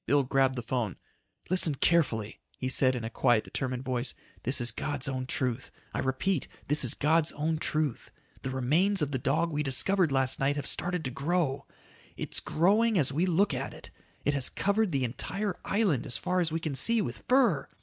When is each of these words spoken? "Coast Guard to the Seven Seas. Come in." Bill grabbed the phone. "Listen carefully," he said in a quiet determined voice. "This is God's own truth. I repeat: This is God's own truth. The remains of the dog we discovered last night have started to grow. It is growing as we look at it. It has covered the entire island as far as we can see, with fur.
"Coast 0.09 0.29
Guard 0.29 0.53
to 0.53 0.61
the 0.63 0.67
Seven 0.67 0.95
Seas. 0.95 0.95
Come 0.95 0.97
in." 0.97 1.45
Bill 1.45 1.45
grabbed 1.45 1.45
the 1.45 1.51
phone. 1.51 1.51
"Listen 1.51 1.75
carefully," 1.75 2.39
he 2.57 2.69
said 2.69 2.95
in 2.95 3.03
a 3.03 3.09
quiet 3.11 3.43
determined 3.43 3.83
voice. 3.85 4.15
"This 4.41 4.59
is 4.59 4.71
God's 4.71 5.07
own 5.07 5.27
truth. 5.27 5.69
I 5.93 5.99
repeat: 5.99 6.47
This 6.67 6.83
is 6.83 6.95
God's 6.95 7.31
own 7.33 7.59
truth. 7.59 8.09
The 8.41 8.49
remains 8.49 9.03
of 9.03 9.11
the 9.11 9.19
dog 9.19 9.51
we 9.51 9.61
discovered 9.61 10.11
last 10.11 10.39
night 10.39 10.55
have 10.55 10.65
started 10.65 11.05
to 11.05 11.11
grow. 11.11 11.67
It 12.17 12.33
is 12.33 12.39
growing 12.39 12.97
as 12.97 13.13
we 13.13 13.27
look 13.27 13.53
at 13.53 13.75
it. 13.75 13.91
It 14.25 14.33
has 14.33 14.49
covered 14.49 14.91
the 14.91 15.03
entire 15.03 15.59
island 15.63 16.07
as 16.07 16.17
far 16.17 16.39
as 16.39 16.51
we 16.51 16.59
can 16.59 16.73
see, 16.73 16.99
with 16.99 17.19
fur. 17.29 17.69